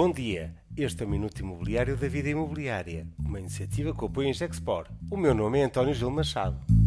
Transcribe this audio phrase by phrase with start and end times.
[0.00, 4.32] Bom dia, este é o Minuto Imobiliário da Vida Imobiliária, uma iniciativa que apoia a
[4.32, 4.86] Gexpor.
[5.10, 6.77] O meu nome é António Gil Machado.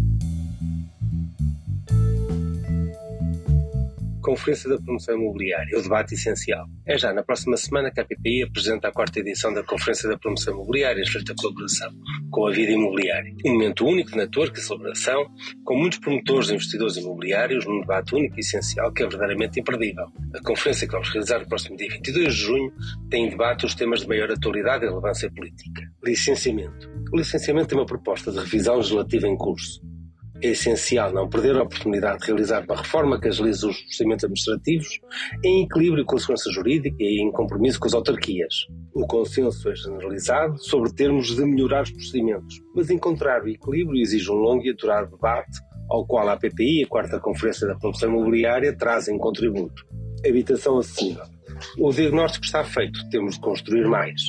[4.21, 6.65] Conferência da Promoção Imobiliária, o debate essencial.
[6.85, 10.17] É já na próxima semana que a PPI apresenta a quarta edição da Conferência da
[10.17, 11.91] Promoção Imobiliária, feita colaboração
[12.29, 13.33] com a vida imobiliária.
[13.45, 15.25] Um momento único de network e celebração,
[15.65, 20.05] com muitos promotores e investidores imobiliários, num debate único e essencial que é verdadeiramente imperdível.
[20.35, 22.71] A conferência que vamos realizar no próximo dia 22 de junho
[23.09, 25.81] tem em debate os temas de maior atualidade e relevância política.
[26.03, 26.89] Licenciamento.
[27.11, 29.81] O licenciamento tem uma proposta de revisão legislativa em curso
[30.41, 34.99] é essencial não perder a oportunidade de realizar uma reforma que agilize os procedimentos administrativos
[35.43, 38.67] em equilíbrio com a segurança jurídica e em compromisso com as autarquias.
[38.93, 44.29] O consenso é generalizado sobre termos de melhorar os procedimentos, mas encontrar o equilíbrio exige
[44.31, 45.59] um longo e aturado debate
[45.89, 49.85] ao qual a APPI, a quarta Conferência da Promoção Imobiliária, trazem contributo.
[50.25, 51.23] Habitação acessível.
[51.77, 54.21] O diagnóstico está feito, temos de construir mais.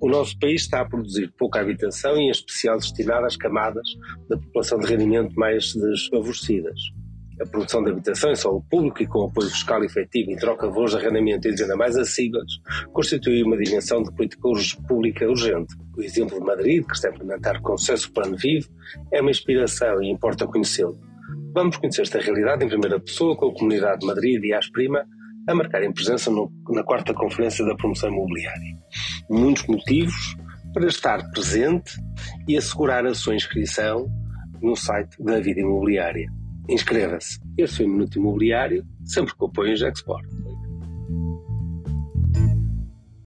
[0.00, 3.88] O nosso país está a produzir pouca habitação e, em especial, destinada às camadas
[4.28, 6.78] da população de rendimento mais desfavorecidas.
[7.40, 10.72] A produção de habitação em solo público e com apoio fiscal efetivo e troca de
[10.72, 12.44] valores de arrendamento e de venda mais acessíveis
[12.92, 14.48] constitui uma dimensão de política
[14.88, 15.74] pública urgente.
[15.96, 18.68] O exemplo de Madrid, que está a implementar com sucesso o Plano Vivo,
[19.12, 20.98] é uma inspiração e importa conhecê-lo.
[21.54, 25.06] Vamos conhecer esta realidade em primeira pessoa com a Comunidade de Madrid e Asprima,
[25.46, 28.76] a marcarem presença no, na quarta Conferência da Promoção Imobiliária.
[29.30, 30.36] Muitos motivos
[30.72, 31.92] para estar presente
[32.48, 34.06] e assegurar a sua inscrição
[34.60, 36.26] no site da Vida Imobiliária.
[36.68, 37.38] Inscreva-se.
[37.56, 40.26] Este foi o Minuto Imobiliário, sempre com o apoio em Gexport.